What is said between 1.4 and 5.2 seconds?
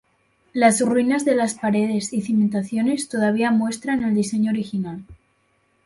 paredes y cimentaciones todavía muestran el diseño original.